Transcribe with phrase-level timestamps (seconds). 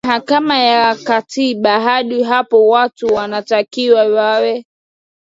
[0.05, 4.65] mahakama ya katiba Hadi hapo watu wanatakiwa wawe